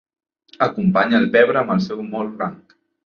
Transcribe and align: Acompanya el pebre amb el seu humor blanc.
Acompanya 0.67 1.19
el 1.23 1.29
pebre 1.37 1.61
amb 1.61 1.75
el 1.75 1.85
seu 1.89 2.01
humor 2.05 2.33
blanc. 2.41 2.75